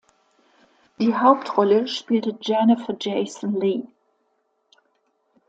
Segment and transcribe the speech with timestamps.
[0.97, 3.85] Die Hauptrolle spielte Jennifer Jason Leigh.